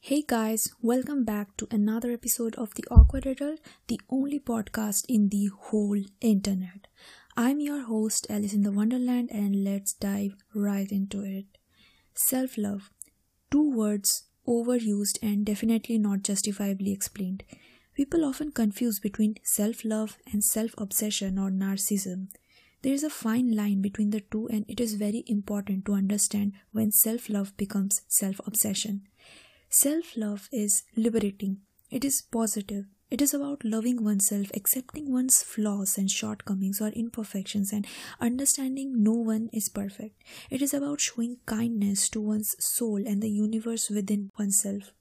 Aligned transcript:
Hey 0.00 0.24
guys, 0.26 0.72
welcome 0.82 1.24
back 1.24 1.56
to 1.58 1.68
another 1.70 2.10
episode 2.10 2.56
of 2.56 2.74
The 2.74 2.84
Awkward 2.90 3.24
Adult, 3.24 3.60
the 3.86 4.00
only 4.10 4.40
podcast 4.40 5.04
in 5.08 5.28
the 5.28 5.50
whole 5.56 6.02
internet. 6.20 6.88
I'm 7.36 7.60
your 7.60 7.84
host, 7.84 8.26
Alice 8.28 8.54
in 8.54 8.62
the 8.62 8.72
Wonderland, 8.72 9.30
and 9.30 9.62
let's 9.62 9.92
dive 9.92 10.34
right 10.52 10.90
into 10.90 11.22
it. 11.22 11.46
Self 12.14 12.58
love. 12.58 12.90
Two 13.52 13.70
words 13.70 14.27
overused 14.48 15.18
and 15.22 15.44
definitely 15.44 15.98
not 15.98 16.22
justifiably 16.22 16.92
explained. 16.92 17.44
People 17.94 18.24
often 18.24 18.50
confuse 18.52 18.98
between 18.98 19.36
self 19.44 19.84
love 19.84 20.16
and 20.32 20.42
self 20.42 20.74
obsession 20.78 21.38
or 21.38 21.50
narcissism. 21.50 22.28
There 22.82 22.92
is 22.92 23.02
a 23.02 23.10
fine 23.10 23.54
line 23.56 23.82
between 23.82 24.10
the 24.10 24.20
two, 24.20 24.46
and 24.48 24.64
it 24.68 24.80
is 24.80 24.94
very 24.94 25.24
important 25.26 25.84
to 25.86 25.94
understand 25.94 26.52
when 26.72 26.92
self 26.92 27.28
love 27.28 27.56
becomes 27.56 28.02
self 28.08 28.40
obsession. 28.46 29.02
Self 29.68 30.16
love 30.16 30.48
is 30.52 30.84
liberating, 30.96 31.58
it 31.90 32.04
is 32.04 32.22
positive, 32.22 32.86
it 33.10 33.22
is 33.22 33.32
about 33.32 33.64
loving 33.64 34.04
oneself, 34.04 34.50
accepting 34.54 35.10
one's 35.10 35.42
flaws 35.42 35.96
and 35.96 36.10
shortcomings 36.10 36.80
or 36.80 36.88
imperfections, 36.88 37.72
and 37.72 37.86
understanding 38.20 39.02
no 39.02 39.12
one 39.12 39.48
is 39.52 39.70
perfect. 39.70 40.22
It 40.50 40.60
is 40.60 40.74
about 40.74 41.00
showing 41.00 41.38
kindness 41.46 42.08
to 42.10 42.20
one's 42.20 42.54
soul 42.58 43.06
and 43.06 43.22
the 43.22 43.30
universe 43.30 43.88
within 43.88 44.30
oneself. 44.38 44.92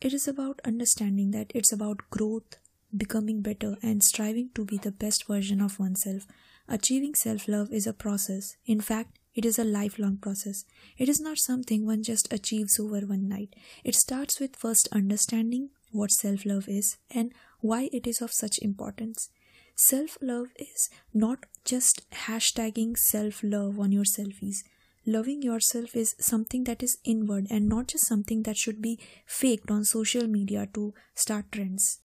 It 0.00 0.12
is 0.12 0.28
about 0.28 0.60
understanding 0.64 1.30
that 1.30 1.52
it's 1.54 1.72
about 1.72 2.10
growth, 2.10 2.58
becoming 2.94 3.40
better, 3.40 3.76
and 3.82 4.04
striving 4.04 4.50
to 4.54 4.66
be 4.66 4.76
the 4.76 4.92
best 4.92 5.26
version 5.26 5.62
of 5.62 5.78
oneself. 5.78 6.26
Achieving 6.68 7.14
self 7.14 7.48
love 7.48 7.72
is 7.72 7.86
a 7.86 7.94
process. 7.94 8.56
In 8.66 8.80
fact, 8.82 9.18
it 9.34 9.44
is 9.44 9.58
a 9.58 9.64
lifelong 9.64 10.18
process. 10.18 10.64
It 10.98 11.08
is 11.08 11.20
not 11.20 11.38
something 11.38 11.86
one 11.86 12.02
just 12.02 12.32
achieves 12.32 12.78
over 12.78 13.00
one 13.00 13.28
night. 13.28 13.56
It 13.82 13.94
starts 13.94 14.38
with 14.38 14.54
first 14.54 14.86
understanding 14.92 15.70
what 15.90 16.10
self 16.10 16.44
love 16.44 16.68
is 16.68 16.98
and 17.10 17.32
why 17.70 17.88
it 17.98 18.06
is 18.06 18.20
of 18.20 18.30
such 18.30 18.58
importance. 18.58 19.30
Self 19.74 20.18
love 20.20 20.48
is 20.56 20.90
not 21.14 21.46
just 21.64 22.08
hashtagging 22.10 22.96
self 22.96 23.42
love 23.42 23.80
on 23.80 23.90
your 23.90 24.04
selfies. 24.04 24.58
Loving 25.06 25.42
yourself 25.42 25.96
is 25.96 26.14
something 26.18 26.64
that 26.64 26.82
is 26.82 26.98
inward 27.04 27.46
and 27.50 27.68
not 27.68 27.88
just 27.88 28.06
something 28.06 28.42
that 28.42 28.58
should 28.58 28.82
be 28.82 28.98
faked 29.26 29.70
on 29.70 29.84
social 29.84 30.26
media 30.26 30.68
to 30.74 30.92
start 31.14 31.50
trends. 31.52 32.00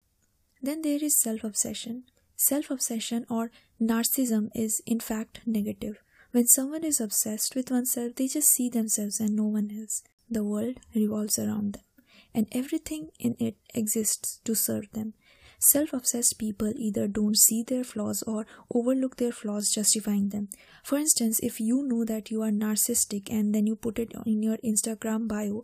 Then 0.62 0.82
there 0.84 1.04
is 1.10 1.20
self 1.20 1.44
obsession. 1.44 2.04
Self 2.36 2.70
obsession 2.70 3.26
or 3.28 3.50
narcissism 3.82 4.50
is 4.56 4.82
in 4.86 5.00
fact 5.00 5.42
negative. 5.46 6.02
When 6.32 6.48
someone 6.48 6.84
is 6.84 7.02
obsessed 7.02 7.56
with 7.56 7.72
oneself, 7.72 8.16
they 8.16 8.28
just 8.28 8.50
see 8.50 8.70
themselves 8.70 9.20
and 9.20 9.36
no 9.36 9.46
one 9.46 9.72
else. 9.80 10.04
The 10.30 10.44
world 10.44 10.82
revolves 10.94 11.40
around 11.40 11.74
them, 11.74 12.06
and 12.34 12.48
everything 12.52 13.10
in 13.20 13.36
it 13.40 13.58
exists 13.74 14.40
to 14.46 14.54
serve 14.54 14.92
them. 14.92 15.14
Self 15.60 15.92
obsessed 15.92 16.38
people 16.38 16.72
either 16.76 17.08
don't 17.08 17.36
see 17.36 17.64
their 17.64 17.84
flaws 17.84 18.22
or 18.24 18.46
overlook 18.74 19.18
their 19.18 19.32
flaws, 19.32 19.72
justifying 19.72 20.30
them. 20.30 20.50
For 20.84 20.98
instance, 20.98 21.40
if 21.42 21.60
you 21.60 21.82
know 21.84 22.06
that 22.06 22.30
you 22.30 22.44
are 22.44 22.52
narcissistic 22.52 23.32
and 23.32 23.56
then 23.56 23.66
you 23.66 23.76
put 23.76 23.98
it 23.98 24.14
in 24.26 24.44
your 24.44 24.58
Instagram 24.58 25.28
bio, 25.28 25.64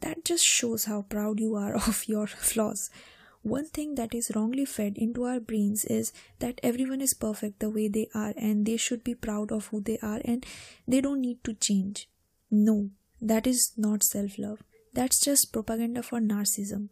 that 0.00 0.24
just 0.24 0.44
shows 0.44 0.86
how 0.86 1.02
proud 1.02 1.40
you 1.40 1.54
are 1.54 1.74
of 1.88 2.08
your 2.08 2.26
flaws. 2.26 2.90
One 3.42 3.66
thing 3.66 3.94
that 3.94 4.14
is 4.14 4.32
wrongly 4.34 4.64
fed 4.64 4.96
into 4.96 5.24
our 5.24 5.40
brains 5.40 5.84
is 5.84 6.12
that 6.38 6.60
everyone 6.62 7.00
is 7.00 7.14
perfect 7.14 7.60
the 7.60 7.70
way 7.70 7.88
they 7.88 8.08
are 8.14 8.34
and 8.36 8.66
they 8.66 8.76
should 8.76 9.04
be 9.04 9.14
proud 9.14 9.52
of 9.52 9.66
who 9.66 9.80
they 9.80 9.98
are 10.02 10.20
and 10.24 10.44
they 10.86 11.00
don't 11.00 11.20
need 11.20 11.44
to 11.44 11.54
change. 11.54 12.08
No, 12.50 12.90
that 13.20 13.46
is 13.46 13.72
not 13.76 14.02
self 14.02 14.38
love. 14.38 14.62
That's 14.94 15.20
just 15.20 15.52
propaganda 15.52 16.02
for 16.02 16.18
narcissism. 16.18 16.88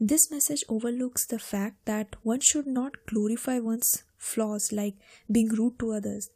This 0.00 0.30
message 0.30 0.64
overlooks 0.68 1.24
the 1.24 1.38
fact 1.38 1.84
that 1.84 2.16
one 2.22 2.40
should 2.40 2.66
not 2.66 3.06
glorify 3.06 3.60
one's 3.60 4.02
flaws 4.18 4.72
like 4.72 4.96
being 5.30 5.48
rude 5.48 5.78
to 5.78 5.92
others. 5.92 6.30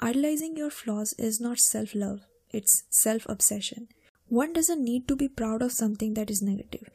Idolizing 0.00 0.56
your 0.56 0.70
flaws 0.70 1.14
is 1.18 1.38
not 1.40 1.58
self 1.58 1.94
love, 1.94 2.20
it's 2.50 2.84
self 2.90 3.26
obsession. 3.28 3.88
One 4.28 4.52
doesn't 4.54 4.82
need 4.82 5.06
to 5.08 5.16
be 5.16 5.28
proud 5.28 5.60
of 5.60 5.72
something 5.72 6.14
that 6.14 6.30
is 6.30 6.40
negative. 6.40 6.88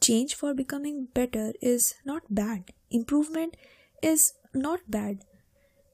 Change 0.00 0.34
for 0.34 0.54
becoming 0.54 1.08
better 1.12 1.52
is 1.60 1.94
not 2.04 2.22
bad, 2.32 2.72
improvement 2.90 3.56
is 4.00 4.32
not 4.54 4.80
bad. 4.88 5.24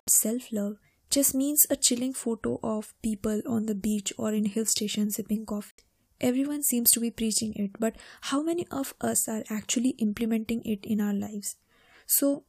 Self 0.07 0.53
love 0.53 0.77
just 1.09 1.35
means 1.35 1.67
a 1.71 1.77
chilling 1.77 2.13
photo 2.13 2.61
of 2.63 2.93
people 3.03 3.41
on 3.47 3.67
the 3.67 3.75
beach 3.75 4.13
or 4.19 4.33
in 4.33 4.45
hill 4.45 4.67
station 4.67 5.11
sipping 5.11 5.47
coffee. 5.47 5.85
Everyone 6.21 6.63
seems 6.63 6.91
to 6.93 7.01
be 7.01 7.11
preaching 7.11 7.55
it, 7.55 7.71
but 7.79 7.97
how 8.23 8.43
many 8.43 8.67
of 8.71 8.95
us 9.01 9.27
are 9.29 9.43
actually 9.49 9.91
implementing 9.99 10.63
it 10.65 10.85
in 10.85 11.01
our 11.01 11.15
lives? 11.15 11.57
So, 12.07 12.45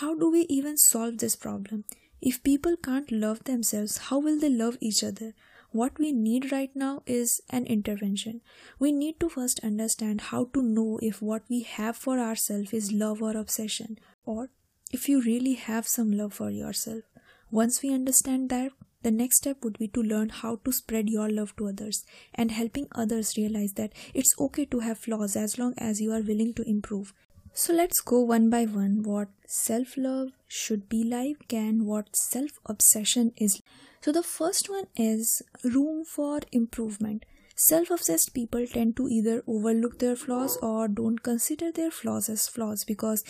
how 0.00 0.14
do 0.14 0.30
we 0.30 0.40
even 0.48 0.76
solve 0.76 1.18
this 1.18 1.36
problem? 1.36 1.84
If 2.20 2.42
people 2.42 2.76
can't 2.76 3.10
love 3.10 3.44
themselves, 3.44 3.98
how 4.08 4.18
will 4.18 4.38
they 4.38 4.50
love 4.50 4.76
each 4.80 5.04
other? 5.04 5.34
What 5.70 5.98
we 5.98 6.12
need 6.12 6.52
right 6.52 6.70
now 6.74 7.02
is 7.06 7.40
an 7.50 7.66
intervention. 7.66 8.42
We 8.78 8.92
need 8.92 9.18
to 9.20 9.28
first 9.28 9.60
understand 9.64 10.20
how 10.32 10.44
to 10.54 10.62
know 10.62 10.98
if 11.02 11.20
what 11.20 11.42
we 11.48 11.62
have 11.62 11.96
for 11.96 12.18
ourselves 12.18 12.72
is 12.72 12.92
love 12.92 13.20
or 13.22 13.36
obsession, 13.36 13.98
or 14.24 14.50
if 14.92 15.08
you 15.08 15.20
really 15.20 15.54
have 15.54 15.88
some 15.88 16.12
love 16.12 16.34
for 16.34 16.50
yourself. 16.50 17.02
Once 17.50 17.82
we 17.82 17.92
understand 17.92 18.50
that, 18.50 18.72
the 19.04 19.10
next 19.10 19.36
step 19.36 19.62
would 19.62 19.78
be 19.78 19.86
to 19.88 20.02
learn 20.02 20.30
how 20.30 20.56
to 20.64 20.72
spread 20.72 21.08
your 21.08 21.28
love 21.30 21.54
to 21.56 21.68
others 21.68 22.04
and 22.34 22.50
helping 22.50 22.88
others 22.92 23.36
realize 23.36 23.74
that 23.74 23.92
it's 24.14 24.34
okay 24.40 24.64
to 24.64 24.80
have 24.80 24.98
flaws 24.98 25.36
as 25.36 25.58
long 25.58 25.74
as 25.78 26.00
you 26.00 26.12
are 26.12 26.22
willing 26.22 26.54
to 26.54 26.68
improve. 26.68 27.12
So 27.52 27.72
let's 27.72 28.00
go 28.00 28.20
one 28.20 28.50
by 28.50 28.64
one 28.64 29.02
what 29.02 29.28
self 29.46 29.96
love 29.96 30.30
should 30.48 30.88
be 30.88 31.04
like 31.04 31.52
and 31.52 31.86
what 31.86 32.16
self 32.16 32.58
obsession 32.66 33.32
is. 33.36 33.60
So 34.00 34.10
the 34.10 34.22
first 34.22 34.68
one 34.68 34.86
is 34.96 35.42
room 35.62 36.04
for 36.04 36.40
improvement. 36.50 37.24
Self 37.56 37.90
obsessed 37.90 38.34
people 38.34 38.66
tend 38.66 38.96
to 38.96 39.08
either 39.08 39.44
overlook 39.46 40.00
their 40.00 40.16
flaws 40.16 40.56
or 40.62 40.88
don't 40.88 41.22
consider 41.22 41.70
their 41.70 41.92
flaws 41.92 42.28
as 42.28 42.48
flaws 42.48 42.84
because 42.84 43.22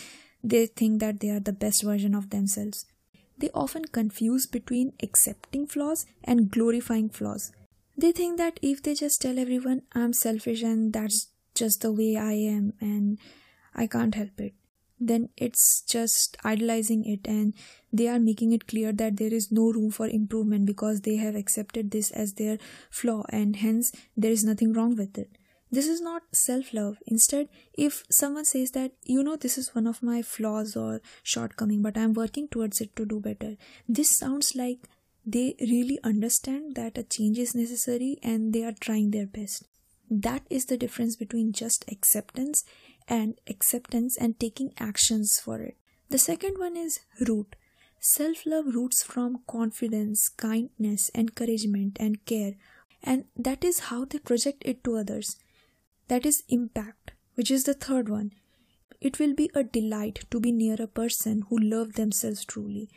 they 0.43 0.65
think 0.65 1.01
that 1.01 1.19
they 1.19 1.29
are 1.29 1.39
the 1.39 1.53
best 1.53 1.83
version 1.83 2.15
of 2.15 2.29
themselves 2.31 2.85
they 3.37 3.49
often 3.53 3.85
confuse 3.85 4.45
between 4.45 4.93
accepting 5.01 5.67
flaws 5.67 6.05
and 6.23 6.51
glorifying 6.51 7.09
flaws. 7.09 7.51
They 7.97 8.11
think 8.11 8.37
that 8.37 8.59
if 8.61 8.83
they 8.83 8.93
just 8.93 9.21
tell 9.21 9.39
everyone 9.39 9.83
I'm 9.93 10.13
selfish 10.13 10.61
and 10.61 10.91
that's 10.91 11.27
just 11.53 11.81
the 11.81 11.91
way 11.91 12.17
I 12.17 12.33
am 12.33 12.73
and 12.81 13.17
I 13.73 13.87
can't 13.87 14.15
help 14.15 14.39
it, 14.39 14.53
then 14.99 15.29
it's 15.37 15.81
just 15.81 16.37
idolizing 16.43 17.05
it 17.05 17.27
and 17.27 17.53
they 17.91 18.07
are 18.07 18.19
making 18.19 18.51
it 18.51 18.67
clear 18.67 18.91
that 18.93 19.17
there 19.17 19.33
is 19.33 19.51
no 19.51 19.71
room 19.71 19.91
for 19.91 20.07
improvement 20.07 20.65
because 20.65 21.01
they 21.01 21.17
have 21.17 21.35
accepted 21.35 21.91
this 21.91 22.11
as 22.11 22.33
their 22.33 22.57
flaw 22.89 23.23
and 23.29 23.57
hence 23.57 23.91
there 24.15 24.31
is 24.31 24.43
nothing 24.43 24.73
wrong 24.73 24.95
with 24.95 25.17
it. 25.17 25.37
This 25.75 25.87
is 25.89 25.99
not 25.99 26.23
self 26.31 26.73
love. 26.73 26.99
Instead, 27.05 27.49
if 27.73 28.05
someone 28.09 28.45
says 28.45 28.71
that, 28.71 28.93
you 29.03 29.21
know, 29.21 29.35
this 29.35 29.57
is 29.57 29.75
one 29.75 29.87
of 29.87 30.01
my 30.01 30.21
flaws 30.21 30.77
or 30.77 31.01
shortcoming, 31.21 31.81
but 31.81 31.97
I'm 31.97 32.13
working 32.13 32.47
towards 32.47 32.79
it 32.79 32.95
to 32.95 33.05
do 33.05 33.19
better, 33.19 33.57
this 33.85 34.15
sounds 34.15 34.55
like 34.55 34.87
they 35.25 35.55
really 35.59 35.99
understand 36.01 36.75
that 36.75 36.97
a 36.97 37.03
change 37.03 37.37
is 37.39 37.53
necessary 37.53 38.17
and 38.23 38.53
they 38.53 38.63
are 38.63 38.71
trying 38.79 39.11
their 39.11 39.25
best. 39.25 39.65
That 40.09 40.43
is 40.49 40.67
the 40.67 40.77
difference 40.77 41.17
between 41.17 41.51
just 41.51 41.83
acceptance 41.91 42.63
and 43.09 43.37
acceptance 43.49 44.15
and 44.17 44.39
taking 44.39 44.71
actions 44.79 45.41
for 45.43 45.59
it. 45.59 45.75
The 46.09 46.19
second 46.19 46.57
one 46.57 46.77
is 46.77 47.01
root. 47.27 47.57
Self 47.99 48.45
love 48.45 48.67
roots 48.67 49.03
from 49.03 49.39
confidence, 49.45 50.29
kindness, 50.29 51.11
encouragement, 51.13 51.97
and 51.99 52.23
care, 52.25 52.53
and 53.03 53.25
that 53.35 53.65
is 53.65 53.89
how 53.91 54.05
they 54.05 54.19
project 54.19 54.63
it 54.63 54.81
to 54.85 54.95
others. 54.95 55.35
That 56.07 56.25
is 56.25 56.43
impact, 56.49 57.13
which 57.33 57.49
is 57.49 57.63
the 57.63 57.73
third 57.73 58.09
one. 58.09 58.31
It 59.01 59.17
will 59.19 59.33
be 59.33 59.49
a 59.55 59.63
delight 59.63 60.25
to 60.29 60.39
be 60.39 60.51
near 60.51 60.75
a 60.79 60.87
person 60.87 61.43
who 61.49 61.57
love 61.57 61.93
themselves 61.93 62.45
truly. 62.45 62.89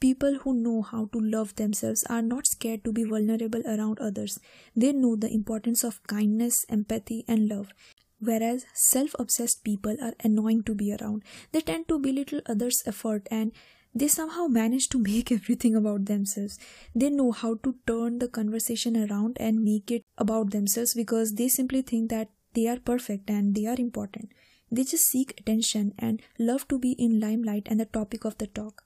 People 0.00 0.38
who 0.40 0.52
know 0.52 0.82
how 0.82 1.06
to 1.12 1.18
love 1.20 1.54
themselves 1.54 2.04
are 2.10 2.22
not 2.22 2.46
scared 2.46 2.84
to 2.84 2.92
be 2.92 3.04
vulnerable 3.04 3.62
around 3.66 3.98
others. 4.00 4.38
They 4.74 4.92
know 4.92 5.16
the 5.16 5.32
importance 5.32 5.84
of 5.84 6.02
kindness, 6.08 6.66
empathy, 6.68 7.24
and 7.28 7.48
love. 7.48 7.72
Whereas 8.18 8.66
self 8.74 9.14
obsessed 9.18 9.62
people 9.62 9.96
are 10.02 10.14
annoying 10.24 10.64
to 10.64 10.74
be 10.74 10.92
around. 10.92 11.22
They 11.52 11.60
tend 11.60 11.86
to 11.88 11.98
belittle 11.98 12.40
others' 12.46 12.82
effort 12.84 13.28
and 13.30 13.52
they 13.94 14.08
somehow 14.08 14.46
manage 14.48 14.88
to 14.90 14.98
make 14.98 15.32
everything 15.38 15.76
about 15.76 16.06
themselves. 16.06 16.58
They 16.94 17.10
know 17.10 17.30
how 17.32 17.54
to 17.62 17.76
turn 17.86 18.18
the 18.18 18.28
conversation 18.28 18.96
around 18.96 19.36
and 19.38 19.62
make 19.64 19.90
it 19.90 20.02
about 20.18 20.50
themselves 20.50 20.94
because 20.94 21.34
they 21.34 21.48
simply 21.48 21.82
think 21.82 22.10
that 22.10 22.28
they 22.56 22.66
are 22.66 22.78
perfect 22.78 23.30
and 23.30 23.54
they 23.54 23.66
are 23.66 23.78
important. 23.78 24.32
They 24.70 24.82
just 24.84 25.06
seek 25.06 25.38
attention 25.38 25.92
and 25.98 26.20
love 26.38 26.66
to 26.68 26.78
be 26.78 26.92
in 26.92 27.20
limelight 27.20 27.68
and 27.70 27.78
the 27.78 27.84
topic 27.84 28.24
of 28.24 28.38
the 28.38 28.48
talk. 28.48 28.82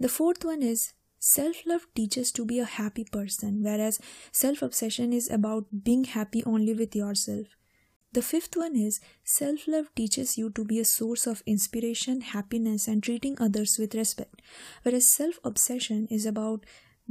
The 0.00 0.08
fourth 0.08 0.44
one 0.44 0.62
is 0.62 0.92
self 1.18 1.66
love 1.66 1.86
teaches 1.94 2.32
to 2.32 2.46
be 2.46 2.60
a 2.60 2.64
happy 2.64 3.04
person, 3.04 3.62
whereas 3.62 4.00
self 4.32 4.62
obsession 4.62 5.12
is 5.12 5.28
about 5.30 5.66
being 5.84 6.04
happy 6.04 6.42
only 6.44 6.72
with 6.72 6.94
yourself. 6.94 7.48
The 8.12 8.22
fifth 8.22 8.56
one 8.56 8.76
is 8.76 9.00
self 9.24 9.68
love 9.68 9.94
teaches 9.94 10.38
you 10.38 10.50
to 10.50 10.64
be 10.64 10.78
a 10.78 10.84
source 10.84 11.26
of 11.26 11.42
inspiration, 11.46 12.22
happiness, 12.22 12.88
and 12.88 13.02
treating 13.02 13.36
others 13.38 13.76
with 13.78 13.94
respect, 13.94 14.40
whereas 14.82 15.12
self 15.14 15.38
obsession 15.44 16.06
is 16.10 16.24
about 16.24 16.64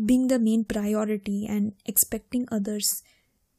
being 0.05 0.27
the 0.27 0.39
main 0.39 0.63
priority 0.63 1.45
and 1.47 1.73
expecting 1.85 2.47
others 2.51 3.03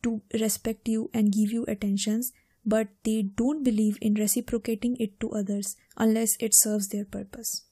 to 0.02 0.22
respect 0.34 0.88
you 0.88 1.10
and 1.12 1.32
give 1.32 1.52
you 1.52 1.64
attentions, 1.66 2.32
but 2.64 2.88
they 3.04 3.22
don't 3.22 3.62
believe 3.62 3.98
in 4.00 4.14
reciprocating 4.14 4.96
it 4.98 5.18
to 5.20 5.30
others 5.30 5.76
unless 5.96 6.36
it 6.40 6.54
serves 6.54 6.88
their 6.88 7.04
purpose. 7.04 7.62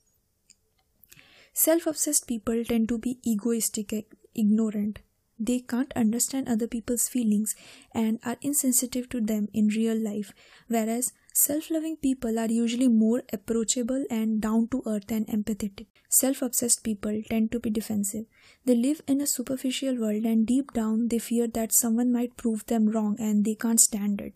Self 1.53 1.87
obsessed 1.87 2.27
people 2.27 2.65
tend 2.65 2.89
to 2.91 2.99
be 2.99 3.19
egoistic, 3.25 3.93
ignorant. 4.35 4.99
They 5.39 5.61
can't 5.61 5.93
understand 5.95 6.49
other 6.49 6.67
people's 6.67 7.09
feelings 7.09 7.55
and 7.95 8.19
are 8.25 8.37
insensitive 8.41 9.09
to 9.11 9.21
them 9.21 9.49
in 9.53 9.69
real 9.69 9.97
life, 9.97 10.33
whereas 10.69 11.13
self 11.39 11.71
loving 11.71 11.97
people 11.99 12.39
are 12.39 12.51
usually 12.51 12.89
more 12.89 13.23
approachable 13.31 14.05
and 14.09 14.41
down 14.41 14.67
to 14.69 14.83
earth 14.87 15.11
and 15.11 15.27
empathetic. 15.27 15.85
Self 16.09 16.41
obsessed 16.41 16.83
people 16.83 17.21
tend 17.29 17.53
to 17.53 17.61
be 17.61 17.69
defensive. 17.69 18.25
They 18.65 18.75
live 18.75 19.03
in 19.07 19.21
a 19.21 19.27
superficial 19.27 19.97
world 19.97 20.25
and 20.25 20.47
deep 20.47 20.73
down 20.73 21.09
they 21.09 21.19
fear 21.19 21.47
that 21.49 21.75
someone 21.75 22.11
might 22.11 22.39
prove 22.39 22.65
them 22.67 22.89
wrong 22.89 23.17
and 23.19 23.45
they 23.45 23.55
can't 23.55 23.79
stand 23.79 24.23
it. 24.23 24.33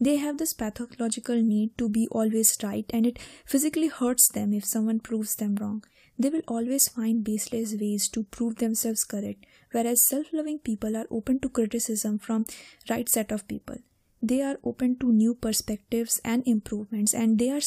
They 0.00 0.16
have 0.16 0.38
this 0.38 0.52
pathological 0.52 1.40
need 1.40 1.78
to 1.78 1.88
be 1.88 2.08
always 2.10 2.56
right 2.64 2.90
and 2.92 3.06
it 3.06 3.20
physically 3.46 3.86
hurts 3.86 4.28
them 4.28 4.52
if 4.52 4.64
someone 4.64 4.98
proves 4.98 5.36
them 5.36 5.54
wrong. 5.54 5.84
They 6.18 6.30
will 6.30 6.42
always 6.48 6.88
find 6.88 7.22
baseless 7.22 7.74
ways 7.80 8.08
to 8.08 8.24
prove 8.24 8.56
themselves 8.56 9.04
correct, 9.04 9.46
whereas 9.70 10.08
self-loving 10.08 10.58
people 10.58 10.96
are 10.96 11.06
open 11.12 11.38
to 11.40 11.48
criticism 11.48 12.18
from 12.18 12.44
right 12.88 13.08
set 13.08 13.30
of 13.30 13.46
people. 13.46 13.76
They 14.22 14.42
are 14.42 14.58
open 14.62 14.96
to 14.98 15.12
new 15.12 15.34
perspectives 15.34 16.20
and 16.24 16.42
improvements 16.46 17.14
and 17.14 17.38
they 17.38 17.50
are 17.50 17.60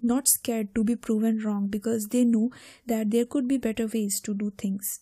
not 0.00 0.28
scared 0.28 0.74
to 0.74 0.84
be 0.84 0.94
proven 0.94 1.40
wrong 1.40 1.66
because 1.66 2.08
they 2.08 2.24
know 2.24 2.50
that 2.86 3.10
there 3.10 3.24
could 3.24 3.48
be 3.48 3.58
better 3.58 3.86
ways 3.86 4.20
to 4.20 4.34
do 4.34 4.52
things. 4.56 5.00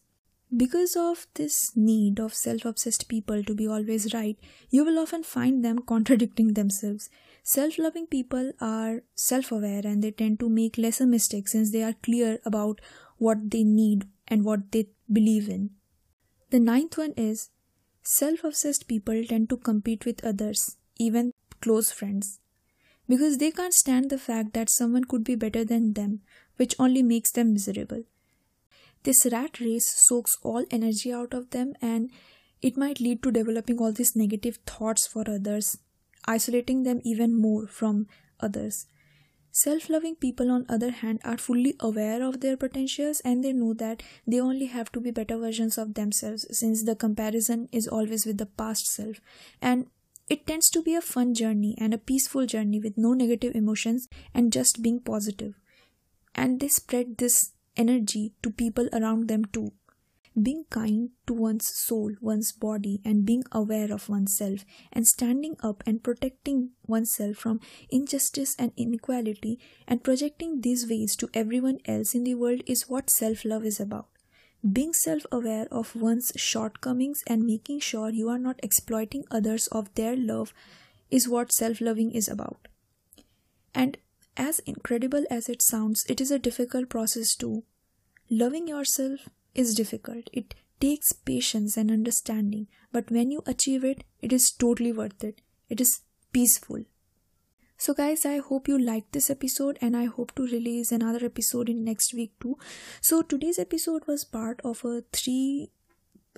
Because 0.56 0.94
of 0.96 1.26
this 1.34 1.72
need 1.74 2.20
of 2.20 2.32
self 2.32 2.64
obsessed 2.64 3.08
people 3.08 3.42
to 3.42 3.54
be 3.54 3.66
always 3.66 4.14
right, 4.14 4.38
you 4.70 4.84
will 4.84 4.98
often 4.98 5.22
find 5.22 5.64
them 5.64 5.78
contradicting 5.86 6.54
themselves. 6.54 7.10
Self 7.42 7.78
loving 7.78 8.06
people 8.06 8.52
are 8.60 9.02
self 9.14 9.52
aware 9.52 9.82
and 9.84 10.02
they 10.02 10.12
tend 10.12 10.40
to 10.40 10.48
make 10.48 10.78
lesser 10.78 11.06
mistakes 11.06 11.52
since 11.52 11.72
they 11.72 11.82
are 11.82 11.94
clear 12.02 12.38
about 12.44 12.80
what 13.18 13.50
they 13.50 13.64
need 13.64 14.06
and 14.28 14.44
what 14.44 14.72
they 14.72 14.88
believe 15.12 15.48
in. 15.48 15.70
The 16.50 16.60
ninth 16.60 16.96
one 16.96 17.12
is 17.16 17.50
self 18.02 18.44
obsessed 18.44 18.86
people 18.86 19.24
tend 19.24 19.48
to 19.50 19.56
compete 19.56 20.06
with 20.06 20.24
others, 20.24 20.76
even 20.98 21.32
close 21.60 21.90
friends, 21.90 22.40
because 23.08 23.38
they 23.38 23.50
can't 23.50 23.74
stand 23.74 24.10
the 24.10 24.18
fact 24.18 24.52
that 24.54 24.70
someone 24.70 25.04
could 25.04 25.24
be 25.24 25.34
better 25.34 25.64
than 25.64 25.92
them, 25.92 26.20
which 26.56 26.74
only 26.78 27.02
makes 27.02 27.32
them 27.32 27.52
miserable. 27.52 28.04
This 29.02 29.26
rat 29.30 29.60
race 29.60 29.88
soaks 30.08 30.36
all 30.42 30.64
energy 30.70 31.12
out 31.12 31.32
of 31.32 31.50
them 31.50 31.74
and 31.80 32.10
it 32.60 32.76
might 32.76 32.98
lead 33.00 33.22
to 33.22 33.30
developing 33.30 33.78
all 33.78 33.92
these 33.92 34.16
negative 34.16 34.58
thoughts 34.66 35.06
for 35.06 35.24
others 35.28 35.78
isolating 36.26 36.82
them 36.82 37.00
even 37.04 37.40
more 37.40 37.66
from 37.66 38.06
others. 38.40 38.86
Self 39.52 39.88
loving 39.88 40.16
people, 40.16 40.50
on 40.50 40.66
other 40.68 40.90
hand, 40.90 41.20
are 41.24 41.38
fully 41.38 41.74
aware 41.80 42.22
of 42.22 42.40
their 42.40 42.58
potentials 42.58 43.20
and 43.20 43.42
they 43.42 43.54
know 43.54 43.72
that 43.74 44.02
they 44.26 44.38
only 44.38 44.66
have 44.66 44.92
to 44.92 45.00
be 45.00 45.10
better 45.10 45.38
versions 45.38 45.78
of 45.78 45.94
themselves 45.94 46.46
since 46.50 46.84
the 46.84 46.94
comparison 46.94 47.68
is 47.72 47.88
always 47.88 48.26
with 48.26 48.36
the 48.36 48.44
past 48.44 48.86
self. 48.86 49.16
And 49.62 49.86
it 50.28 50.46
tends 50.46 50.68
to 50.70 50.82
be 50.82 50.94
a 50.94 51.00
fun 51.00 51.34
journey 51.34 51.74
and 51.78 51.94
a 51.94 51.98
peaceful 51.98 52.46
journey 52.46 52.80
with 52.80 52.96
no 52.96 53.14
negative 53.14 53.54
emotions 53.54 54.08
and 54.34 54.52
just 54.52 54.82
being 54.82 55.00
positive. 55.00 55.54
And 56.34 56.60
they 56.60 56.68
spread 56.68 57.18
this 57.18 57.52
energy 57.76 58.32
to 58.42 58.50
people 58.50 58.88
around 58.92 59.28
them 59.28 59.44
too 59.44 59.72
being 60.40 60.64
kind 60.68 61.10
to 61.26 61.32
one's 61.32 61.66
soul, 61.66 62.12
one's 62.20 62.52
body, 62.52 63.00
and 63.04 63.24
being 63.24 63.42
aware 63.52 63.90
of 63.90 64.08
oneself, 64.08 64.64
and 64.92 65.06
standing 65.06 65.56
up 65.62 65.82
and 65.86 66.02
protecting 66.02 66.70
oneself 66.86 67.36
from 67.36 67.60
injustice 67.90 68.54
and 68.58 68.72
inequality, 68.76 69.58
and 69.88 70.04
projecting 70.04 70.60
these 70.60 70.88
ways 70.88 71.16
to 71.16 71.30
everyone 71.32 71.78
else 71.86 72.14
in 72.14 72.24
the 72.24 72.34
world 72.34 72.60
is 72.66 72.88
what 72.88 73.10
self 73.10 73.44
love 73.44 73.64
is 73.64 73.80
about. 73.80 74.08
Being 74.72 74.94
self 74.94 75.24
aware 75.30 75.68
of 75.70 75.94
one's 75.94 76.32
shortcomings 76.34 77.22
and 77.26 77.46
making 77.46 77.80
sure 77.80 78.10
you 78.10 78.28
are 78.28 78.38
not 78.38 78.58
exploiting 78.62 79.24
others 79.30 79.68
of 79.68 79.94
their 79.94 80.16
love 80.16 80.52
is 81.10 81.28
what 81.28 81.52
self 81.52 81.80
loving 81.80 82.10
is 82.10 82.26
about. 82.26 82.66
And 83.74 83.98
as 84.36 84.58
incredible 84.60 85.24
as 85.30 85.48
it 85.48 85.62
sounds, 85.62 86.04
it 86.08 86.20
is 86.20 86.30
a 86.30 86.38
difficult 86.38 86.88
process 86.88 87.34
too. 87.36 87.62
Loving 88.28 88.66
yourself 88.66 89.28
is 89.54 89.74
difficult. 89.74 90.28
It 90.32 90.54
takes 90.80 91.12
patience 91.12 91.76
and 91.76 91.90
understanding, 91.90 92.66
but 92.90 93.10
when 93.10 93.30
you 93.30 93.42
achieve 93.46 93.84
it, 93.84 94.04
it 94.20 94.32
is 94.32 94.50
totally 94.50 94.92
worth 94.92 95.22
it. 95.22 95.42
It 95.68 95.80
is 95.80 96.00
peaceful. 96.32 96.84
So 97.78 97.94
guys, 97.94 98.24
I 98.24 98.38
hope 98.38 98.68
you 98.68 98.78
liked 98.78 99.12
this 99.12 99.30
episode 99.30 99.78
and 99.80 99.96
I 99.96 100.06
hope 100.06 100.34
to 100.36 100.42
release 100.42 100.92
another 100.92 101.24
episode 101.26 101.68
in 101.68 101.84
next 101.84 102.14
week 102.14 102.32
too. 102.40 102.56
So 103.00 103.22
today's 103.22 103.58
episode 103.58 104.06
was 104.06 104.24
part 104.24 104.60
of 104.64 104.84
a 104.84 105.02
3 105.12 105.70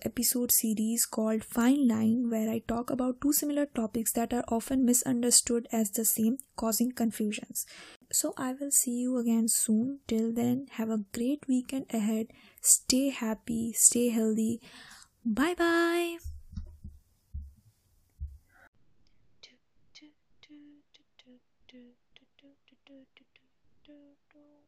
episode 0.05 0.53
series 0.53 1.07
called 1.07 1.45
Fine 1.45 1.89
Line 1.89 2.29
where 2.31 2.51
I 2.51 2.61
talk 2.69 2.91
about 2.91 3.21
two 3.21 3.33
similar 3.33 3.67
topics 3.67 4.13
that 4.13 4.33
are 4.33 4.45
often 4.49 4.85
misunderstood 4.85 5.69
as 5.73 5.91
the 5.91 6.05
same, 6.05 6.39
causing 6.57 6.93
confusions. 6.93 7.67
So 8.13 8.35
I 8.37 8.53
will 8.53 8.71
see 8.71 8.99
you 9.01 9.17
again 9.19 9.49
soon. 9.49 10.01
Till 10.09 10.33
then, 10.33 10.67
have 10.73 10.91
a 10.91 11.05
great 11.13 11.47
weekend 11.49 11.87
ahead. 11.93 12.29
Stay 12.63 13.11
happy, 13.11 13.73
stay 13.75 14.09
healthy. 14.09 14.61
Bye 15.25 15.55
bye. 15.55 16.19